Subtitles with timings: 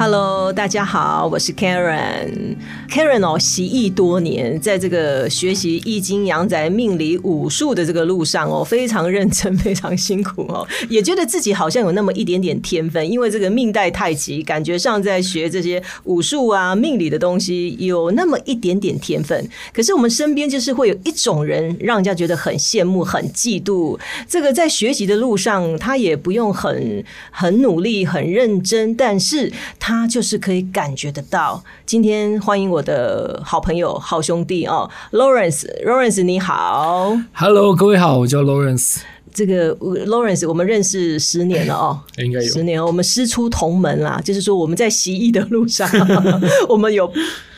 [0.00, 2.56] Hello，大家好，我是 Karen。
[2.88, 19.46] Karen 哦，习艺多年，在这个学习易经、阳宅、命理、武术的这个路上哦，非常认真， 非常辛苦哦，也觉得自己好像有那么一点点天分，因为这个命带太极，感觉上在学这些武术啊、命理的东西，有那么一点点天分。
[19.70, 24.00] 可是我们身边就是会有一种人，让人家觉得很羡慕、很嫉妒。
[24.26, 31.60] 这个在学习的路上，他也不用很很努力、很认真，但是他他就是可以感觉得到。
[31.84, 37.18] 今天欢迎我的好朋友、好兄弟哦，Lawrence，Lawrence 你好。
[37.32, 38.98] Hello，各位好，我叫 Lawrence，
[39.32, 42.00] 这个呃 Lawrence，我们认识十年了哦。
[42.18, 45.88] 应该有十年，我们师出同门啦，就是说我们在习艺的路上，
[46.68, 47.10] 我们有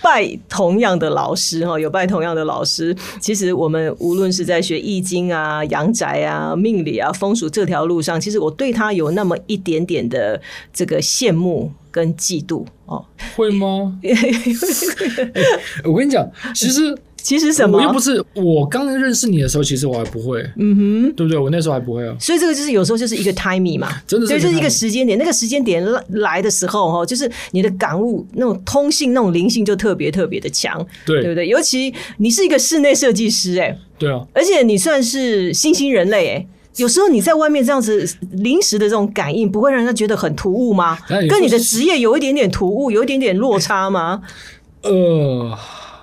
[0.03, 2.95] 拜同样的老师哈，有拜同样的老师。
[3.21, 10.41] 其实我们无论是在学易经啊、阳宅啊、命理啊、风俗这条路上，其实我对他有那么一点点的
[10.73, 13.05] 这个羡慕跟嫉妒哦。
[13.37, 13.99] 会吗？
[15.85, 17.79] 我跟你讲，其实其实什么？
[17.79, 21.39] 我又不是我刚认识你的时候，其实我还不会，嗯哼，对不对？
[21.39, 22.15] 我那时候还不会啊。
[22.19, 25.19] 所以这个就是有时候就是一个 timing 嘛，真的是对，就是一个时间点。
[25.19, 31.47] 那个时间点来来的时候，哈，就是你的感悟那种通性、那种灵性就特别特别的强，对对不对？
[31.47, 36.47] 尤其你是一个室内设计师，哎，对啊，而且你算是新兴人类，哎。
[36.77, 40.97] 有时候你在外面这样子临时的这种感应，不会让人家觉得很突兀吗
[41.29, 44.23] 跟你的职业有一点点突兀，有一点点落差吗？
[44.81, 45.55] 呃，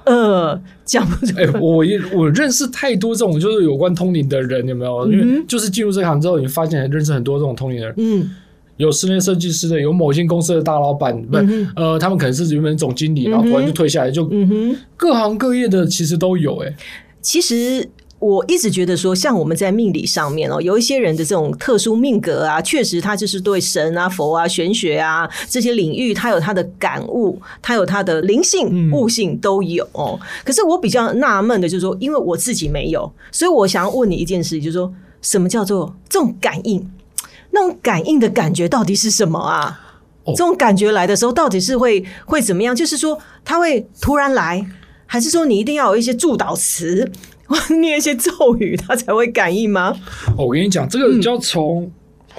[0.05, 5.11] 呃，讲不出哎、我也我认识太多这种就是有关通灵的人，有没有？
[5.11, 8.30] 因为就是进入这行之后，你发现认识很多这种通灵的人，嗯，
[8.77, 11.38] 有室内设计师的，有某些公司的大老板，不、
[11.75, 14.76] 呃，他们可能是原本总经理，然后突然就退下来，就嗯。
[14.95, 16.76] 各行各业的其实都有、哎，
[17.21, 17.88] 其实
[18.20, 30.20] 我一直觉得说，像我们在命理上面哦，有一些人的这种特殊命格啊，确实他就是对神啊、佛啊、玄学啊这些领域，他有他的感悟，他有他的灵性、悟性都有哦。
[30.44, 36.92] 可是我比较纳闷的就是说，因为我自己没有，所以我想要问你一件事，就是说什么叫做这种感应？
[37.52, 39.80] 那种感应的感觉到底是什么啊？
[40.26, 42.76] 哦这种感觉来的时候，到底是会会怎么样？
[42.76, 44.64] 就是说，它会突然来，
[45.06, 47.39] 还是说你一定要有一些助导词，或
[47.82, 49.95] 念一些咒语，它才会感应吗？
[50.37, 51.92] 哦我跟你讲，这个就要从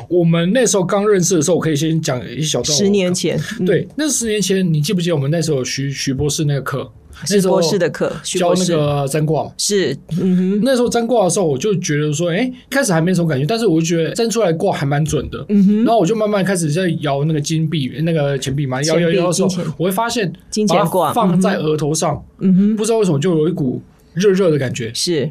[0.09, 2.77] 我们那时候刚认识的时候，我可以先讲一小段。
[2.77, 6.91] 十年，前，嗯，对，那十年前，你记不记得我们那时候有徐徐博士那个课？
[7.23, 9.51] 那是时候博士的课，徐教那个占卦嘛。
[9.59, 15.45] 是，嗯哼，那时候占卦的时候，我就觉得说，哎、开始还没什么感觉，但是我就觉得占出来卦还蛮准的。
[15.51, 23.83] 嗯哼，然后我就慢慢开始在摇那个金币、那个钱币嘛，摇摇摇的时候，我会发现金钱卦放在额头上，嗯哼，不知道为什么就有一股
[24.15, 24.93] 热热的感觉。
[24.95, 25.31] 是，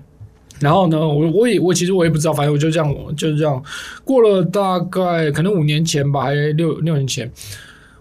[0.60, 3.64] 然后呢，我我也我其实我也不知道，反正我就这样，就是这样
[4.04, 7.32] 过了大概可能五年前吧，还六六年前，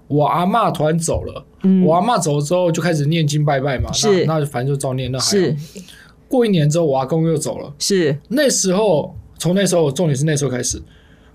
[0.07, 1.45] 我阿嬷突然走了。
[1.65, 5.11] 嗯我阿嬷走了之后就开始念经拜拜嘛，是那那反正就照念。
[5.11, 5.57] 那还是，
[6.29, 7.75] 过一年之后，我阿公又走了。
[7.81, 10.81] 是，那时候从那时候，重点是那时候开始，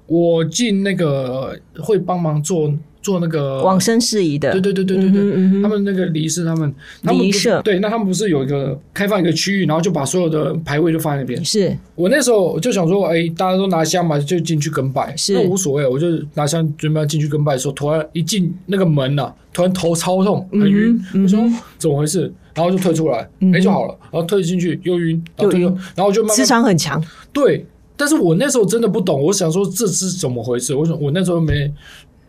[0.07, 11.43] 我进那个会帮忙做做那个往生事宜的，对对对对对对，嗯嗯他们那个离世，他们他离社对，那他们不是有一个开放一个区域，然后就把所有的牌位就放在那边。
[11.43, 15.33] 是，我那时候就想说，哎，大家都拿香嘛，就进去跟拜，是。
[15.33, 21.39] 那无所谓，我就拿香准备要进去跟拜的时候，突然一进那个门呐、突然头超痛，很晕，我说
[21.77, 22.33] 怎么回事？
[22.55, 27.03] 然后就退出来，哎、就好了，然后退进去又晕，然后退出，然后就慢磁场很强，
[27.33, 27.65] 对。
[27.95, 30.73] 但是我那时候真的不懂，我想说这是怎么回事？
[30.73, 31.71] 我想我那时候没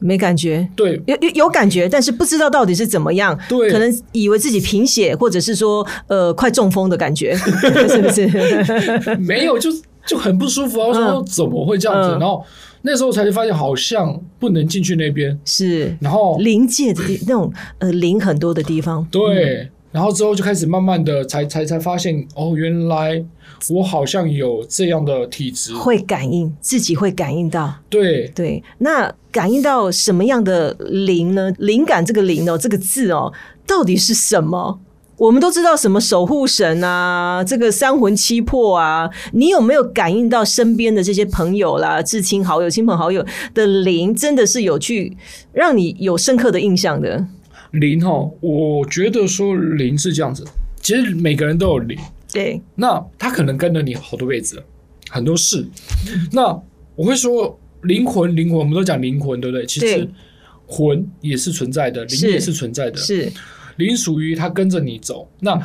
[0.07, 0.69] 没感觉。
[0.77, 1.01] 对。
[1.07, 3.71] 有有有感觉，但是不知道到底是怎么样，对。
[3.71, 7.35] 可能以为自己贫血，或者是说呃快中风的感觉，
[7.89, 9.17] 是不是？
[9.19, 9.71] 没有，就
[10.07, 10.89] 就很不舒服啊！
[10.89, 12.11] 我想说怎么会这样子？
[12.17, 12.21] 嗯。
[12.21, 12.45] 然后
[12.83, 15.97] 那时候才发现好像不能进去那边，是。
[16.01, 23.25] 然后临界的那种呃灵很多的地方，对，然后之后就开始慢慢的才才才发现哦，原来
[23.71, 25.73] 我好像有这样的体质。
[25.73, 27.73] 会感应，自己会感应到。
[27.89, 31.53] 对，对，那感应到什么样的灵呢？
[31.59, 33.33] 灵感这个灵哦，这个字哦，
[33.69, 34.81] 到底是什么？
[35.17, 43.25] 我们都知道什么守护神啊，这个三魂七魄啊，你有没有感应到身边的这些朋友啦、至亲好友、亲朋好友
[43.55, 45.17] 的灵，真的是有去
[45.53, 47.25] 让你有深刻的印象的？
[47.75, 50.45] 灵哈，我觉得说灵是这样子，
[50.81, 51.99] 其实每个人都有灵，
[52.33, 54.65] 对，那他可能跟了你好多辈子了，
[55.11, 55.67] 很多事。
[56.33, 56.61] 那
[56.95, 59.67] 我会说，灵魂，灵魂，我们都讲灵魂，对不对？
[59.67, 60.09] 其实
[60.67, 62.97] 魂也是存在的，灵也是存在的。
[62.97, 63.31] 是
[63.77, 65.61] 灵属于它跟着你走，那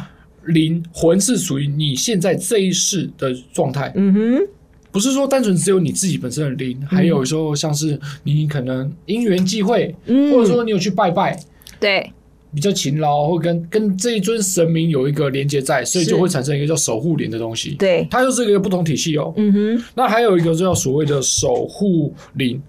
[0.46, 4.48] 灵魂是属于你现在这一世的状态，嗯哼，
[4.92, 11.40] 不是说单纯只有你自己本身的灵，还有时候像是你可能因缘际会，嗯或者说你有去拜拜。
[11.80, 12.12] 对，
[12.54, 17.76] 比较勤劳，会跟跟这一尊神明有一个连接在，所以就会产生一个叫守护灵的东西。
[17.76, 19.34] 对，它就是一个不同体系哦。
[19.38, 22.62] 嗯哼，那还有一个叫所谓的守护灵，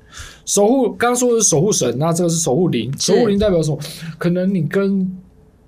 [0.44, 2.92] 守护刚刚说的是守护神，那这个是守护灵。
[2.98, 3.78] 守护灵代表什么？
[4.18, 5.10] 可能你跟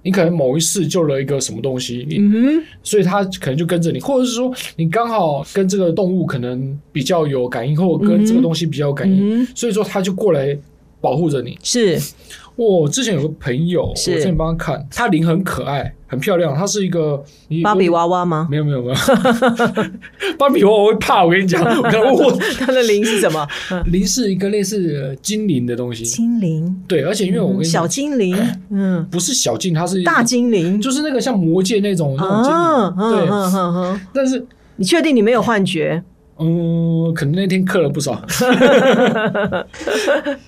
[0.05, 10.59] 你可能某一世救了一个什么东西，你嗯哼，所以它可能就跟着你，或者是说你刚好跟这个动物可能比较有感应，或者跟这个东西比较有感应，所以说它就过来
[11.01, 11.57] 保护着你。
[11.63, 12.01] 是
[12.63, 17.23] 我之前有个朋友，我是之前帮他看，他灵很可爱，很漂亮，他是一个
[17.63, 18.47] 芭比娃娃吗？
[18.51, 18.95] 没有没有没有，
[20.39, 23.47] 芭比娃娃我会怕，我跟你讲，我我它 的灵是什么？
[23.87, 28.37] 灵是一个类似呃精灵的东西，精灵，对，而且因为我跟你小，精灵，
[28.71, 34.45] 嗯，不是小精，它是大，精灵，就是那个像魔界那种那种精啊，灵，对，但是。
[34.77, 36.03] 你确定你没有幻觉？
[36.43, 38.21] 嗯，可能那天刻了不少。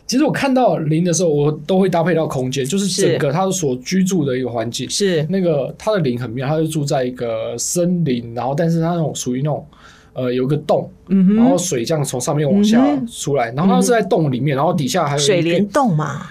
[0.07, 4.89] 其实我看到灵的时候，我都会搭配到空间，就是整个他所居住的一个环境。
[4.91, 5.25] 是。
[5.31, 9.65] 那个他的灵很妙，他就住在一个森林，然后但是他那种属于那种
[10.13, 10.91] 呃有一个洞，
[11.37, 16.27] 然后水这样从上面往下出来，然后他是在洞里面，然后底下还有水帘洞嘛，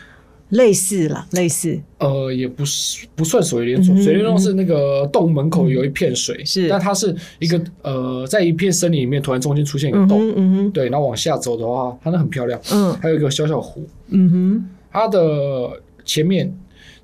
[0.54, 6.68] 类似了，类似，呃也不是不算水帘洞，嗯水帘洞是那个洞门口有一片水，是。
[6.68, 12.94] 但它是一个呃在一片森林里面突然中间出现一个嗯洞，哼，嗯哼，对，然后往下走的话，它那很漂亮，嗯。
[13.02, 15.72] 还有一个小小湖，嗯哼，它的
[16.06, 16.54] 前面。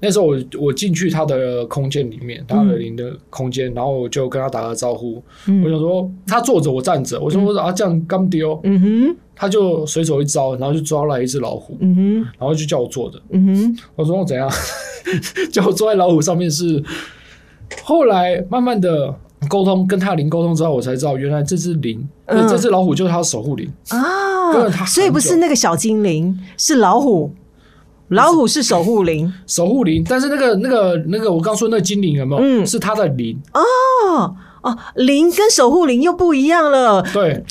[0.02, 5.62] 那时候我我进去它的空间里面，它的林的空间，然后我就跟他打个招呼，嗯。
[5.62, 14.50] 我想说他坐着我站着，我说我啊这样刚丢，嗯哼，他就随手一招，然后就抓来一只老虎，嗯哼，然后就叫我坐着，嗯哼，我说我怎样，
[15.50, 16.84] 叫我坐在老虎上面是，
[17.84, 19.16] 后来慢慢的
[19.48, 22.46] 沟通跟他灵沟通之后，我才知道原来这只灵，嗯。
[22.50, 27.34] 这只老虎就是他的守护灵，啊，所以不是那个小精灵，是老虎，
[28.10, 29.32] 老虎是守护灵。
[29.48, 32.42] 守护灵，但是那个那个那个我刚说那个精灵有没有？
[32.44, 32.68] 嗯。
[32.68, 37.02] 是他的灵，哦哦，灵跟守护灵又不一样了。
[37.14, 37.42] 对，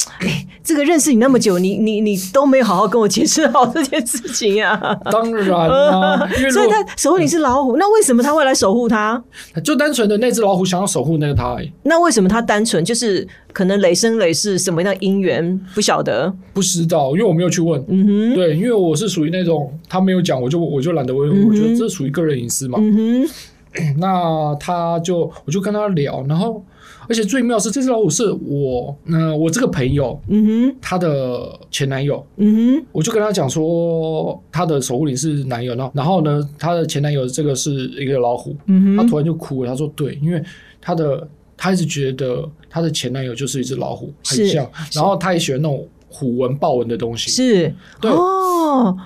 [0.68, 4.94] 这个认识你那么久，你你你都没有好好跟我解释好这件事情啊。
[5.10, 9.24] 当然 啦、所以他守护你是老虎，那为什么他会来守护他？
[9.64, 16.30] 就单纯的那只老虎想要守护那个他那为什么他单纯就是可能累生累世什么样的因缘不晓得？
[16.52, 17.82] 不知道，因为我没有去问。
[17.88, 22.78] 嗯哼，对，因为我是属于那种他没有讲，我就我就懒得问，我觉得这属于个人隐私嘛。
[22.78, 26.62] 嗯哼， 那他就我就跟他聊，然后
[27.08, 40.42] 而且最妙是这只老虎是我，嗯、我这个朋友嗯哼，她的前男友，嗯哼，我就跟他讲说他的守护灵是男友，然后然后呢，他的前男友这个是一个老虎，嗯哼，他突然就哭了，他说对，因为
[40.80, 41.26] 他的
[41.56, 48.96] 他一直觉得他的前男友就是一只老虎，很像，然后他也喜欢那种虎纹豹纹的东西，是对哦。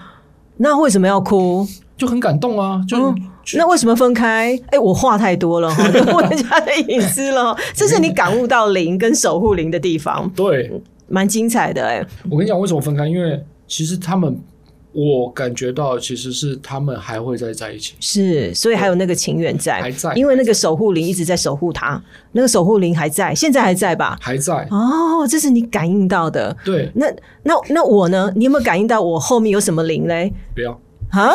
[0.58, 1.66] 那为什么要哭？
[1.96, 4.56] 就很感动啊，就、嗯那为什么分开？
[4.70, 5.68] 哎、我话太多了
[6.14, 7.56] 问人家的隐私了。
[7.74, 10.80] 这是你感悟到灵跟守护灵的地方，对。
[11.08, 13.06] 蛮精彩的哎、我跟你讲，为什么分开？
[13.06, 14.38] 因为其实他们，
[14.92, 24.16] 我感觉到其实是他们还会再在一起，是，所以还有那个情缘在，还在因为那个守护灵一直在守护他，那个守护灵还在，现在还在吧？
[24.22, 24.66] 还在。
[24.70, 26.56] 哦，这是你感应到的。
[26.64, 27.06] 对，那
[27.42, 28.32] 那那我呢？
[28.36, 30.32] 你有没有感应到我后面有什么灵嘞？
[30.54, 30.80] 不要，
[31.12, 31.30] 啊，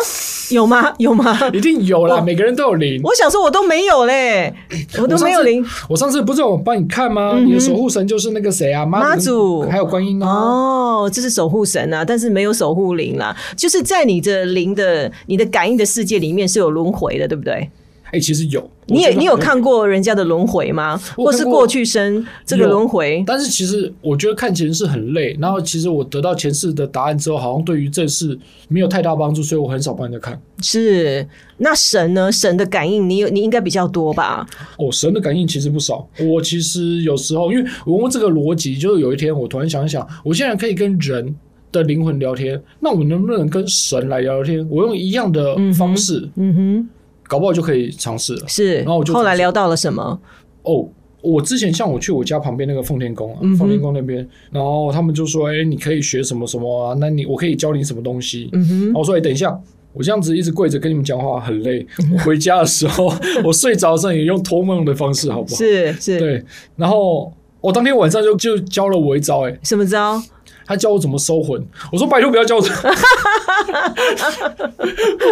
[0.50, 0.92] 有吗？
[0.98, 1.38] 有吗？
[1.54, 3.00] 一定有啦，每个人都有灵。
[3.04, 4.52] 我想说，我都没有嘞，
[5.00, 5.64] 我都没有灵。
[5.88, 7.38] 我上次不是有帮你看吗？
[7.40, 10.28] 你的守护神就是那个谁啊，嗯妈妈祖还有观音啊。
[10.28, 13.36] 哦，这是守护神啊，但是没有守护灵啦。
[13.56, 17.70] 就是在你的灵的、你的感应的世界里面是有轮回的，对不对？
[18.12, 20.98] 哎，其实有，你也你有看过人家的轮回吗？
[21.16, 23.24] 或是过过去生这个轮回？
[23.28, 28.38] 但是其实我觉得看前世很累，然后其实我得到前世的答案之后，好像对于这世
[28.70, 30.42] 没有太大帮助，所以我很少帮人家看。
[30.62, 32.32] 是那神呢？
[32.32, 34.48] 神的感应你有你应该比较多吧？
[34.78, 36.08] 哦，神的感应其实不少。
[36.20, 41.36] 我其实有时候，因为我问这个逻辑，就是有一天我突然想一想，我现在可以跟人
[41.72, 44.66] 的灵魂聊天，那我能不能跟神来聊聊天？
[44.70, 46.90] 我用一样的方式，嗯哼，
[47.28, 48.48] 搞不好就可以尝试了。
[48.48, 48.78] 是。
[48.78, 50.20] 然后我就后来聊到了什么？
[50.64, 50.88] 哦，
[51.22, 56.96] 我之前像我去我家旁边那个奉天宫啊，嗯奉天宫那边，然后他们就说：“哎、你可以学什么什么啊？
[57.00, 59.60] 那你我可以教你什么东西？”嗯哼然，后我说：“哎、等一下。”
[59.94, 63.12] 我这样子一直跪着跟你们讲话很累，嗯我回家的时候，
[63.44, 65.56] 我睡着的时候也用托梦的方式，好不好？
[65.58, 66.44] 是是，对，
[66.76, 70.22] 然后我当天晚上就就教了我一招、哎，什么招？
[70.68, 71.66] 他教我怎么收魂。
[71.92, 72.62] 我说拜托不要教我，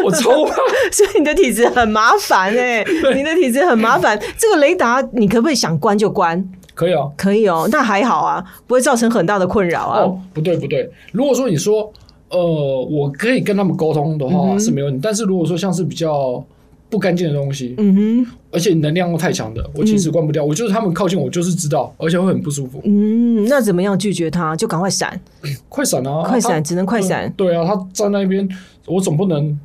[0.04, 0.56] 我抽怕。
[0.92, 4.20] 所以你的体质很麻烦哎、你的体质很麻烦。
[4.38, 6.50] 这个雷达你可不可以想关就关？
[6.74, 7.12] 可以哦。
[7.18, 10.00] 可以哦，那还好啊，不会造成很大的困扰啊。
[10.01, 11.92] 哦，不对不对，如果说你说
[12.30, 16.44] 呃，我可以跟他们沟通的话是没问题，但是如果说像是比较
[16.89, 20.44] 不干净的东西，嗯哼，而且能量又太强的，我其实关不掉。
[20.44, 22.82] 我就是他们靠近我，就是知道，而且会很不舒服。
[22.86, 24.56] 嗯，那怎么样拒绝他？
[24.56, 25.20] 就赶快闪，
[25.68, 26.24] 快闪啊！
[26.24, 27.34] 快闪，只能快闪嗯。
[27.36, 28.48] 对啊，他站那边，
[28.86, 29.60] 我总不能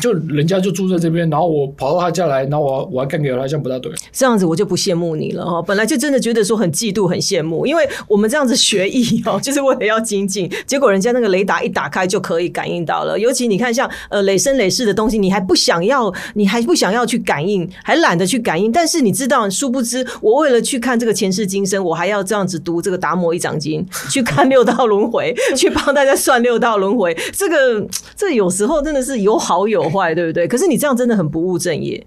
[0.00, 3.90] 就人家就住在这边，然后我跑到他家来，然后我我还干给他，这样不大对。
[4.12, 13.18] 这样子我就不羡慕你了哦，本来就真的觉得说很嫉妒、很羡慕，因为我们这样子学艺哦，就是为了要精进，结果人家那个雷达一打开就可以感应到了。
[13.18, 18.70] 尤其你看像呃累生累世的东西，你还不想要，你还不想要去感应，还懒得去感应。
[18.70, 27.16] 但是你知道，殊不知我为了去看这个前世今生，我还要这样子读这个达摩一掌经，去看六道轮回，去帮大家算六道轮回。
[27.32, 30.46] 这个这有时候真的是有好有坏，对不对？
[30.46, 32.06] 可是你这样真的很不务正业。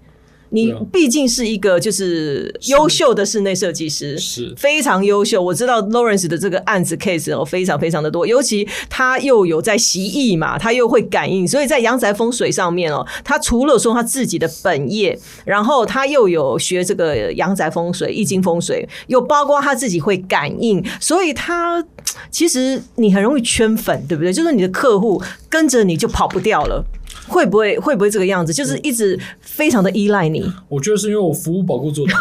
[0.52, 5.40] 你毕竟是一个就是优秀的室内设计师，是非常优秀。
[5.40, 21.86] 我知道 Lawrence 的这个案子 case 哦，非常非常的多，尤其他又有在习艺嘛，他又会感应，所以在阳宅风水上面哦，他除了说他自己的本业，然后他又有学这个阳宅风水、易经风水，又包括他自己会感应，所以他
[22.32, 24.32] 其实你很容易圈粉，对不对？
[24.32, 26.84] 就是你的客户跟着你就跑不掉了。
[27.30, 28.52] 会不会会不会这个样子？
[28.52, 32.12] 就是一直非常的依赖你，我觉得是因为我服务保护做的，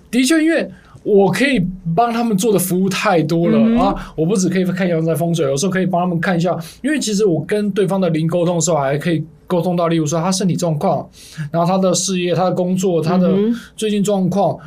[0.10, 0.68] 的确，因为
[1.02, 1.62] 我可以
[1.94, 4.12] 帮他们做的服务太多了、嗯啊！
[4.16, 11.06] 我不只可以看阳宅风水，有时候可以帮他们看一下，因为其实我跟对方的零沟通的时候，还可以沟通到，例如说他身体状况，
[11.52, 14.58] 然后他的事业、他的工作、他的嗯最近状况。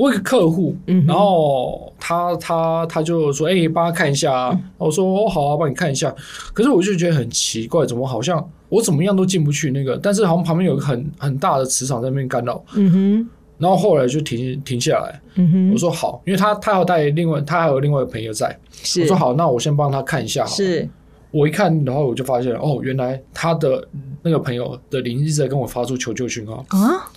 [0.00, 0.74] 我有一个客户，
[1.06, 6.14] 然后他他他就说：“哎、帮他看一下、啊。”我说：“哦，好啊，帮你看一下。”
[6.54, 12.64] 可是我就觉得很奇怪，怎么好像我怎么样都进不去那个，但是好像旁边有一个很很大的磁场在那边干扰。
[12.74, 13.28] 嗯哼，
[13.58, 19.02] 然后后来就停停下来，嗯哼，我说好，因为他他还有带另外他还有另外一个朋友在，是。
[19.02, 20.50] 我说好，那我先帮他看一下好。
[20.50, 20.88] 是，
[21.30, 23.86] 我一看，然后我就发现哦，原来他的
[24.22, 27.10] 那个朋友的灵一直在跟我发出求救讯号，啊，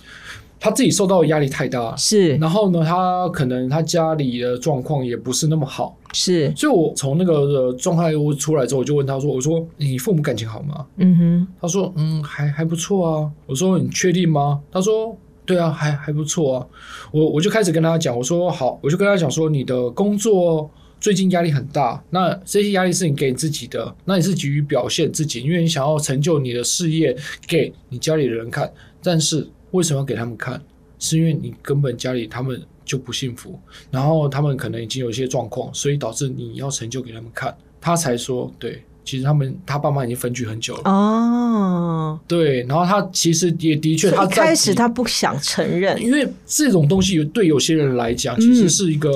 [0.64, 16.66] 他自己受到的压力太大，是然后呢，他可能他家里的状况也不是那么好，是，所以我从那个呃状态屋出来之后，我就问他说：“我说你父母感情好吗嗯哼，？”他说：“嗯，还还不错啊。”我说：“你确定吗？”他说：“对啊，还还不错啊。”
[17.12, 27.14] 我我就开始跟他讲，我说：“好，我就跟他讲说，你的工作最近压力很大，那这些压力是你给你自己的，那你是急于表现自己，因为你想要成就你的事业
[27.46, 30.60] 给你家里的人看，但是为什么要给他们看？
[30.98, 33.58] 是因为你根本家里他们就不幸福，
[33.90, 38.82] 然后他们可能已经有一些状况，所以导致你要成就给他们看，他才说对。
[39.04, 49.12] 其实他们他爸妈已经分居很久了，哦，对，然后他其实也的确，他一开始他不想承认，因为这种东西有对有些人来讲，其实是一个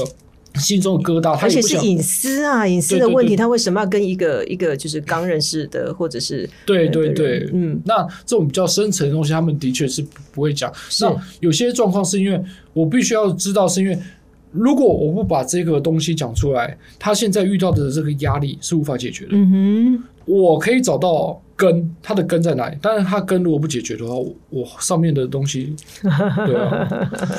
[0.54, 10.72] 心中的疙瘩，他而且是隐私啊，隐私的问题，他为什么要跟一个一个就是刚认识的，或者是对对对，嗯，那这种比较深层的东西，他们的确是不会讲。
[11.00, 13.98] 那有些状况是因为我必须要知道，是因为
[14.50, 19.32] 如果我不把这个东西讲出来，他现在遇到的这个压力是无法解决的。
[19.32, 22.78] 嗯哼，我可以找到根，它的根在哪里？
[22.80, 24.14] 但是它根如果不解决的话，
[24.48, 25.74] 我上面的东西，
[26.46, 26.88] 对啊，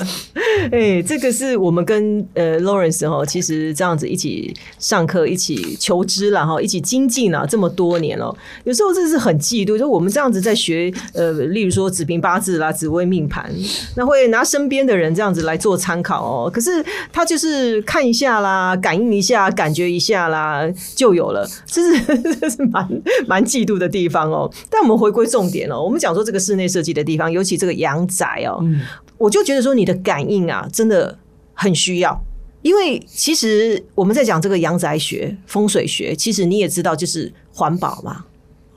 [0.73, 8.35] 哎，这个是我们跟呃 Lawrence 哈，其实这样子一起上课，一起求知了哈，一起精进了这么多年了。
[8.65, 13.49] 有时候这是很嫉妒，就我们这样子在学呃，例如说子平八字啦、紫微命盘，
[13.95, 16.51] 那会拿身边的人这样子来做参考哦。
[16.53, 16.83] 可是
[17.13, 22.85] 他就是看一下啦，感应一下，感觉一下啦，就有了，这是 这是蛮
[23.25, 24.51] 蛮嫉妒的地方哦。
[24.69, 28.81] 但我们回归重点哦，我们讲说这个室内设计的地方，尤其这个阳宅哦，嗯，
[29.17, 31.17] 我就觉得说你的感应啊，真的
[31.53, 32.21] 很需要。
[32.61, 38.25] 因为其实我们在讲这个阳宅学、风水学，其实你也知道，就是环保嘛，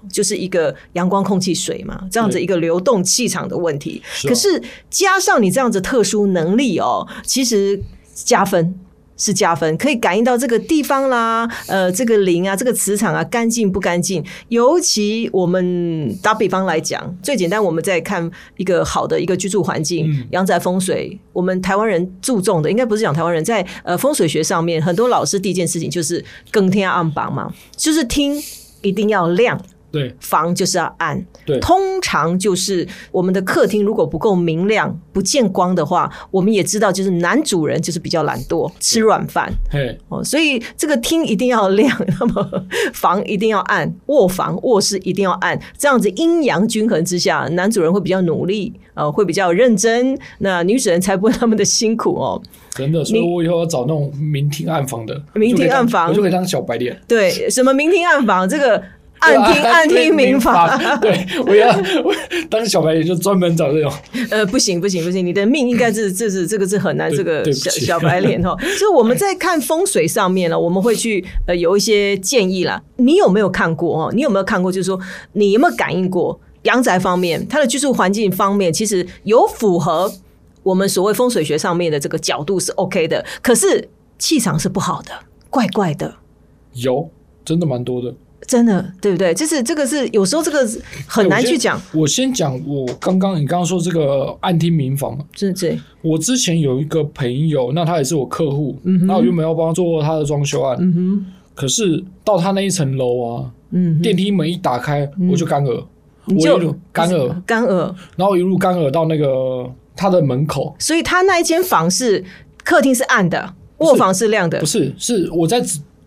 [0.08, 4.00] 就是一个阳光、空气、水嘛，这样子一个流动气场的问题。
[4.22, 7.82] 可是加上你这样子特殊能力哦，其实
[8.14, 8.78] 加分。
[9.22, 14.24] 是加分，可以感应到这个地方啦，呃，这个灵啊，这个磁场啊，干净不干净？
[14.48, 28.42] 尤其我们打比方来讲，最简单，我们在看一个好的一个居住环境嗯，阳宅风水，我们台湾人注重的，应该不是讲台湾人，在呃风水学上面，很多老师第一件事情就是更天暗榜嘛，就是听
[28.80, 29.56] 一定要亮。
[29.92, 31.25] 对房就是要暗。
[31.44, 52.40] 对通常就是我们的客厅如果不够明亮、不见光的话，我们也知道，就是男主人就是比较懒惰，吃软饭嘿，哦，所以这个厅一定要亮，那么房一定要暗，卧房、卧室一定要暗，这样子阴阳均衡之下，男主人会比较努力，呃，会比较认真，那女主人才不会那么的辛苦哦。
[52.70, 56.99] 真的，所以我以后要找那种明厅暗房的，明厅暗房我就可以当小白脸。
[57.06, 58.82] 对，什么明厅暗房，这个
[59.22, 60.76] 暗听暗听民法。
[60.96, 61.68] 对，我要
[62.04, 62.14] 我
[62.50, 63.92] 当小白脸就专门找这种。
[64.30, 68.56] 呃，不行不行不行，你的命应该是 这是这个是很难，这个对小小白脸哦。
[68.78, 72.82] 所以我们在看风水上面呢，我们会去呃有一些建议啦。
[72.96, 74.12] 你有没有看过哦？
[74.12, 74.70] 你有没有看过？
[74.70, 74.98] 就是说
[75.32, 80.12] 你有没有感应过阳宅方面，它的居住环境方面，其实有符合
[80.62, 83.88] 我们所谓风水学上面的这个角度是 OK 的，可是
[84.18, 85.10] 气场是不好的，
[85.50, 86.14] 怪怪的。
[86.74, 87.10] 有，
[87.44, 88.14] 真的蛮多的。
[88.46, 89.32] 真的，对不对？
[89.32, 90.68] 就是这个是有时候这个
[91.06, 105.84] 很难去讲，我先讲，我刚刚你刚刚说这个暗厅民房，是这我之前有一个朋友，那他也是我客户，那我原本要帮他做他的装修案，嗯哼，可是到他那一层楼啊，嗯哼，电梯门一打开，我就干呕，
[106.26, 112.22] 我就我一路干呕，干呕，然后一路干呕到那个他的门口，所以他那一间房是
[112.64, 114.58] 客厅是暗的，卧房是亮的。
[114.61, 115.62] 不，是，是我在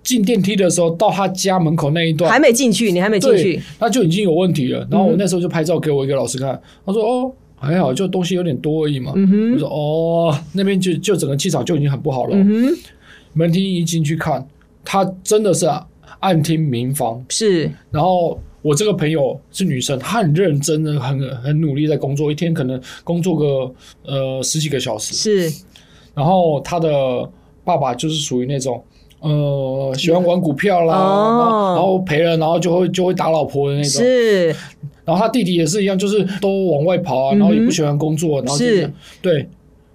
[0.06, 4.88] 进电梯的时候到他家门口那一段还，没进去，你还没进去，，那就已经有问题了。
[4.90, 7.34] 然后我那时候就拍照给我一个老师看，他说哦。
[7.58, 9.14] 还好，就东西有点多而已嘛。
[9.16, 12.36] 嗯我说哦，那边就就整个气场就已经很不好了。
[12.36, 12.70] 嗯，
[13.34, 14.46] 门厅一进去看，
[14.84, 15.66] 他真的是
[16.20, 17.26] 暗厅民房。
[17.30, 25.16] 是然后我这个朋友是女生，她很认真的、很很努力在工作，一天可能工作个呃十几个小时。
[25.16, 25.64] 是，
[26.14, 27.28] 然后她的
[27.64, 28.84] 爸爸就是属于那种
[29.30, 31.00] 呃喜欢玩股票啦，哦。
[31.00, 34.02] 然后然后赔了，然后就会就会打老婆的那种。
[34.04, 34.56] 是。
[35.04, 38.92] 然后他弟弟也是一样，就是都往外跑啊，嗯然后也不喜欢工作，然后就是。
[39.22, 39.48] 对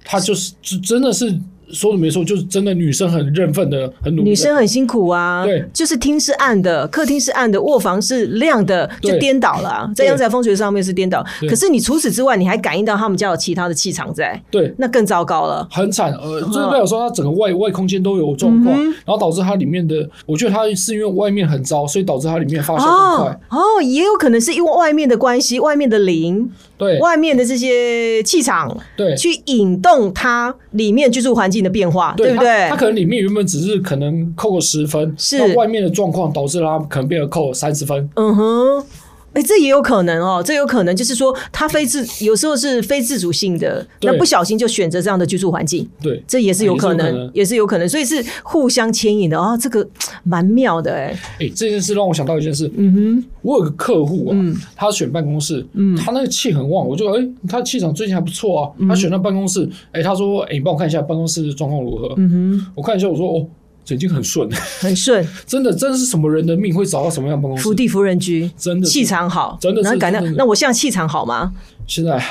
[0.04, 1.32] 他就是就真的是
[1.72, 4.30] 说的没错，就是真的女生很认份的，很努力。
[4.30, 11.24] 女生很辛苦啊，对就是厅是暗的，客厅是暗的，卧房是亮的，就对颠倒了啊，在对阳宅风水上面是颠倒。
[11.48, 15.66] 可是你除此之外，你还感应到他们家有其他的气场在，对那更糟糕了。
[15.70, 23.40] 很惨，呃，就是代表说它整个外外空间都有状况，嗯然后导致它里面的，我觉得它是因为外面很糟，所以导致它里面发酵更快。
[23.50, 26.50] 哦哦，也有可能是因为外面的关系，外面的灵，
[26.80, 32.76] 对外面的这些气场，对去引动它里面居住环境的变化，对不它对它？
[32.76, 38.08] 可能里面原本只是可能扣个十分，是那外面的状况导致它可能变得扣三十分。
[38.16, 38.86] 嗯哼。
[39.32, 47.16] 哎，这也有可能哦，这有可能就是说，他非自有时候是非自主性的，那不小心就选择这样的居住环境，对，这也是有可也是可能。
[47.16, 49.86] 能，也是有可能，所以是互相牵引的哦，这个
[50.24, 53.24] 蛮妙的哎，哎，这件事让我想到一件事，嗯哼。
[53.42, 54.54] 我有个客户啊，嗯。
[54.76, 55.96] 他选办公室，嗯。
[55.96, 58.70] 他那个气很旺，我就哎、他气场最近还不错啊。
[58.88, 62.12] 他选那办公室，哎、他说哎、你帮我看一下办公室状况如何？
[62.18, 63.46] 嗯哼，我看一下，我说哦，
[63.84, 64.48] 这已经很顺，
[64.80, 67.62] 很顺， 真的，真的是什么人的命会找到什么样的办公室？
[67.64, 71.52] 福地福人居，真的气场好，真的是然后感到那我现在气场好吗？
[71.86, 72.22] 现在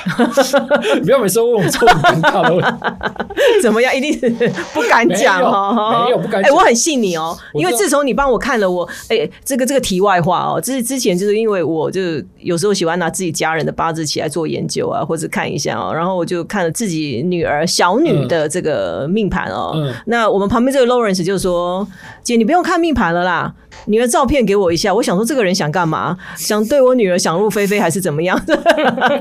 [0.96, 2.72] 你 不要每次问我这种尴尬的问题，
[3.62, 3.94] 怎么样？
[3.96, 4.30] 一定是
[4.74, 12.02] 不敢讲哦，没有不敢哎、讲我很信你哦，因为自从你帮我看了我，哎、这个这个题外话哦，之之前就是因为我就
[12.40, 19.74] 有时候喜欢拿自己家人的八字起来做研究啊，或者看一下哦，然后我就看了自己女儿小女的这个命盘哦。
[19.76, 21.86] 嗯那我们旁边这个 Lawrence 就说
[22.24, 23.54] ：“姐，你不用看命盘了啦，
[23.86, 26.18] 女儿照片给我一下。”我想说这个人想干嘛？
[26.38, 28.40] 想对我女儿想入非非还是怎么样？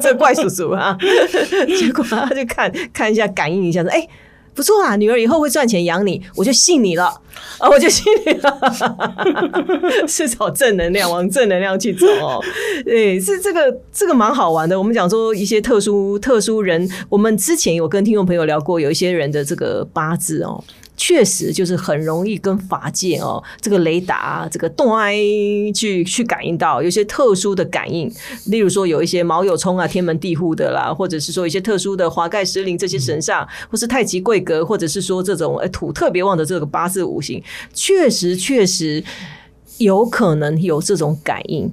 [0.01, 0.98] 这怪叔叔啊！
[1.78, 4.07] 结果他就看看一下，感应一下说：“哎、
[4.54, 7.07] 不错啊，女儿以后会赚钱养你，我就信你了
[7.59, 8.59] 啊，我就信你了，
[10.09, 12.42] 是找正能量，往正能量去走哦。
[12.85, 14.76] 对，是这个这个蛮好玩的。
[14.76, 20.62] 我们讲说一些特殊特殊人，我们之前有跟听众朋友聊过，有一些人的这个八字哦。
[20.98, 25.14] 确实就是很容易跟法界哦，这个雷达、这个动哀
[25.72, 28.12] 去去感应到有些特殊的感应，
[28.46, 37.40] 例如说有一些卯酉冲啊、天门地户的啦，或者是说一些特殊的华盖石灵这些神煞，或是太极贵格，或者是说这种呃土特别旺的这个八字五行，
[37.72, 39.02] 确实确实
[39.78, 41.72] 有可能有这种感应。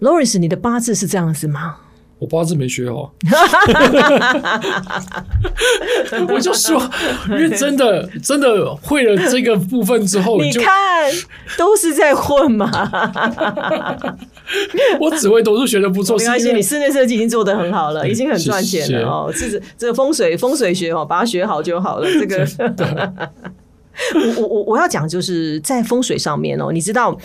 [0.00, 1.76] Lawrence，你的八字是这样子吗？
[2.24, 3.12] 我八字没学好，
[6.32, 6.80] 我就说，
[7.28, 11.12] 因为真的真的会了这个部分之后，你看，
[11.58, 12.70] 都是在混嘛。
[14.98, 19.30] 我只会读书学的不错，没关系，你室内设计已经做得很好了，已经很赚钱了哦。
[19.30, 22.06] 这是这个风水风水学哦，把它学好就好了。
[22.06, 22.46] 这个
[24.14, 27.16] 我我我我要讲就是在风水上面哦，你知道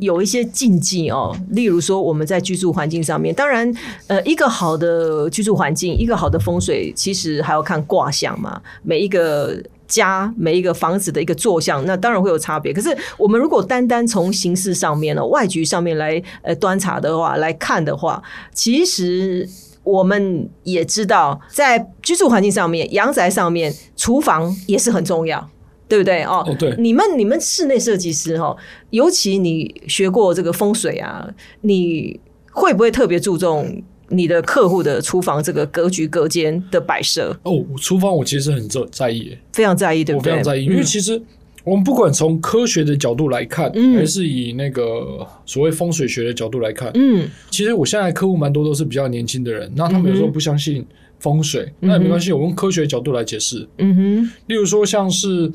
[0.00, 3.72] 有一些禁忌哦，例如说我们在居住环境上面，当然
[4.06, 9.62] 呃一个好的居住环境，一个好的风水，其实还要看卦象嘛，每一个。
[9.90, 12.72] 家每一个房子的一个坐向，那当然会有差别。
[12.72, 18.22] 可是我们如果单单从形式上面呢，外局上面来呃端查的话，来看的话，
[18.54, 19.48] 其实
[19.82, 25.50] 我们也知道，在居住环境上面，阳宅上面，厨房也是很重要，
[25.90, 26.22] 对不对？
[26.22, 28.56] 哦，哦对你们你们室内设计师哈，
[28.90, 31.28] 尤其你学过这个风水啊，
[31.62, 32.18] 你
[32.52, 37.36] 会不会特别注重你的客户的厨房这个格局隔间的摆设？
[37.42, 40.32] 哦，厨房我其实很在在意，非常在意，对我不对？
[40.32, 41.20] 非常在意，因为嗯其实
[41.64, 50.84] 我们不管从科学的角度来看，嗯还是以那个所谓风水学的角度来看，嗯其实我现在客户蛮多都是比较年轻的人，那他们有时候不相信
[51.18, 53.68] 风水，嗯那也没关系，我用科学的角度来解释。
[53.76, 55.52] 嗯哼，例如说，像是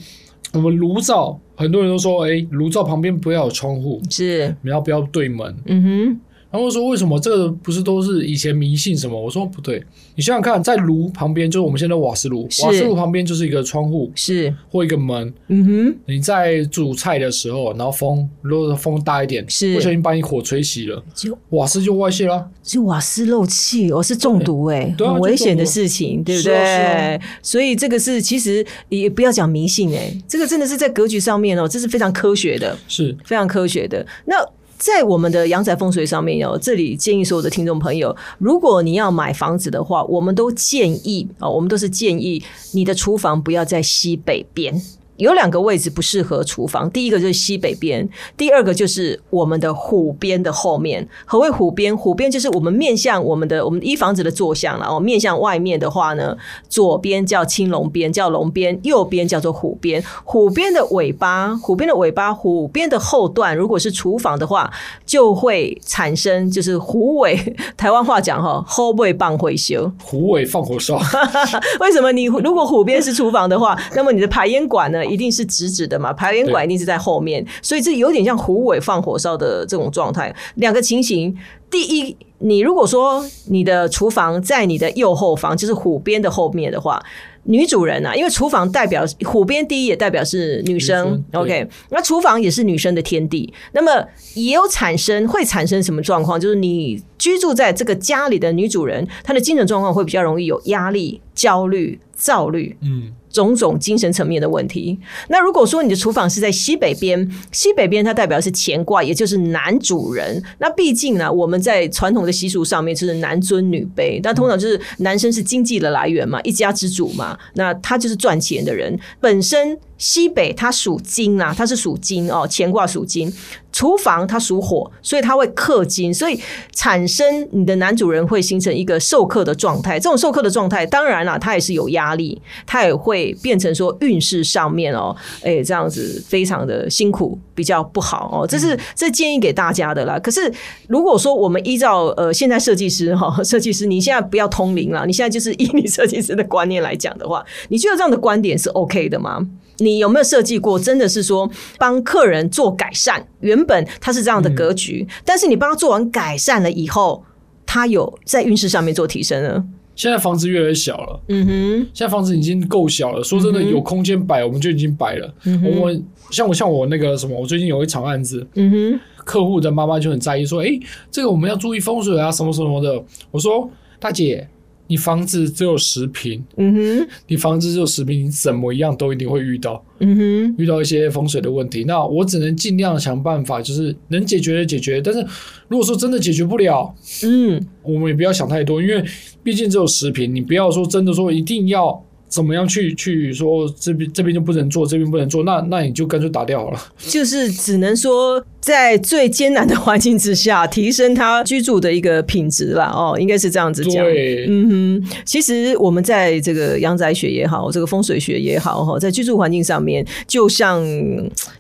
[0.56, 5.54] 我们炉灶，很多人都说，哎，炉灶旁边不要有窗户，是，你要不要对门？
[5.66, 6.20] 嗯哼，
[6.56, 9.22] 然后说为什么这个不是都是以前迷信什么？
[9.22, 9.84] 我说不对，
[10.16, 15.34] 你想想看，在炉旁边就是我们现在瓦斯炉，瓦斯炉旁边就是一个窗户是，或一个门。
[15.50, 22.50] 嗯哼，你在煮菜的时候，然后风如果风大一点，是不小心把你火吹熄了，就瓦斯就外泄了。
[22.64, 27.20] 就瓦斯漏气，哦，是中毒哎、很危险的事情，对不是对？
[27.42, 34.08] 所以这个是其实也不要讲迷信哎、这个真的是在格局上面哦，这是非常科学的，是非常科学的。
[34.24, 34.36] 那
[34.78, 44.82] 在我们的阳宅风水上面哦，这里建议所有的听众朋友，如果你要买房子的话，我们都建议啊、我们都是建议你的厨房不要在西北边。
[45.18, 51.08] 有两个位置不适合厨房，第一个就是西北边，第二个就是我们的虎边的后面。
[51.26, 51.96] 何谓虎边？
[51.96, 55.00] 虎边就是我们面向我们的我们一房子的坐向了哦。
[55.00, 56.36] 面向外面的话呢，
[56.68, 60.04] 左边叫青龙边，叫龙边；右边叫做虎边。
[60.24, 64.72] 虎边的尾巴，虎边的尾巴，虎边的后段，如果是厨房的话，
[65.06, 67.56] 就会产生就是虎尾。
[67.78, 69.92] 台湾话讲哈，后背棒会修。
[70.04, 71.00] 虎尾放火烧，
[71.80, 76.12] 为什么你如果虎边是厨房的话，那么你的排烟管呢一定是直直的嘛？
[76.12, 80.36] 排烟管一定是在后面，所以这有点像虎尾放火烧的这种状态。
[80.56, 81.36] 两个情形，
[81.70, 87.02] 第一，你如果说你的厨房在你的右后方，就是虎边的后面的话。
[87.48, 96.40] 女主人啊，因为厨房代表虎边第一也代表是女生女生，OK，那厨房也是女生的天地，那么也有产生会产生什么状况？
[96.40, 102.76] 就是你居住在这个家里的女主人，她的精神状况会比较容易有压力、焦虑、躁虑。
[102.82, 104.98] 嗯，种种精神层面的问题。
[105.28, 110.42] 那如果说你的厨房是在西北边，西北边它代表是乾卦，也就是男主人。
[110.58, 118.98] 那毕竟呢，我们在传统的习俗上面就是男尊女卑，但通常就是男生是经济的来源嘛，一家之主嘛，那他就是赚钱的人。
[119.20, 123.32] 本身西北它属金啊，它是属金哦，乾卦属金。
[123.72, 126.40] 厨房它属火，所以它会克金，所以
[126.72, 130.00] 产生你的男主人会形成一个受克的状态。
[130.00, 138.48] 这种受克的状态，当然啦，它也是有压力，它也会变成说运势上面哦，哎，这样子非常的辛苦，比较不好哦。
[138.48, 140.18] 这是这建议给大家的啦。
[140.20, 140.50] 可是
[140.88, 149.46] 如果说我们依照呃现在设计师哈，设计师你现在不要通灵了，你现在就是以你设计师的观念来讲的话，你觉得这样的观点是 OK 的吗？
[149.78, 150.80] 你有没有设计过？
[150.80, 153.26] 真的是说帮客人做改善？
[153.40, 157.24] 原本他是这样的格局，但是你帮他做完改善了以后，
[157.66, 159.66] 他有在运势上面做提升呢？
[159.96, 163.24] 现在房子越来越小了，嗯哼，现在房子已经够小了。
[163.24, 165.34] 说真的，有空间摆，我们就已经摆了。
[165.46, 170.78] 嗯我们像我像我那个什么，我最近有一场案子，嗯哼，客户的妈妈就很在意，说：“诶，
[171.10, 174.46] 这个我们要注意风水啊，什么什么的。”我说：“大姐，
[174.88, 181.84] 你房子只有十平，嗯哼，你房子只有十平，你怎么样都一定会遇到嗯哼，遇到一些风水的问题。
[181.86, 185.02] 那我只能尽量想办法，就是能解决的解决。
[185.02, 185.26] 但是
[185.68, 186.94] 如果说真的解决不了，
[187.24, 189.04] 嗯，我们也不要想太多，因为
[189.44, 192.04] 毕竟只有十平，你不要说真的说一定要
[192.36, 196.80] 怎么样去去说这边这边就不能做，这边不能做，那那你就干脆打掉好了。
[196.98, 202.92] 就是只能说在最艰难的环境之下，提升他居住的一个品质啦。
[202.94, 204.04] 哦，应该是这样子讲。
[204.04, 210.84] 对，嗯哼，其实我们在这个阳宅学也好，这个风水学也好，哈，在居住环境上面，就像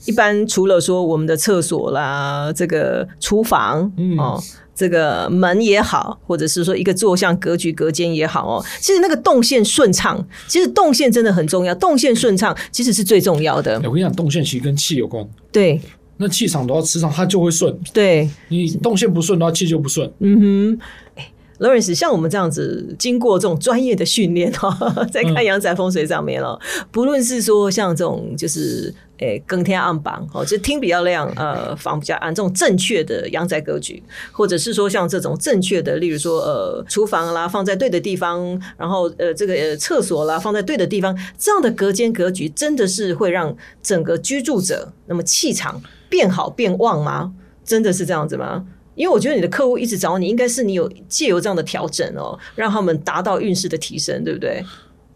[0.06, 4.44] 一般除了说我们的厕所啦，这个厨房，嗯哦。
[4.76, 13.78] 这个门也好，或者是说一个坐向格局隔间也好哦，其实那个动线顺畅，其实动线真的很重要，动线顺畅其实是最重要的。
[13.86, 15.80] 我跟你讲，动线其实跟气有关，对
[16.18, 17.74] 那气场都要磁场，它就会顺。
[17.94, 20.12] 对，你动线不顺的话，气就不顺。
[20.20, 20.40] 嗯
[20.76, 20.80] 哼，
[21.16, 26.60] 哎 Lawrence，像我们这样子经过这种专业的训练哦，在看阳宅风水上面哦，
[26.92, 34.02] 不论是说像这种就是诶更天暗榜哦，就厅比较亮，呃房比较暗这种正确的阳宅格局，
[34.32, 47.34] 或者是说像这种正确的，例如说呃厨房啦放在对的地方，然后呃这个呃厕所啦放在对的地方，这样的隔间格局真的是会让整个居住者那么气场变好变旺吗？
[47.64, 48.66] 真的是这样子吗？
[48.96, 54.64] 因为我觉得你的客户一直找你，应该是你有借由这样的调整哦，让他们达到运势的提升，对不对？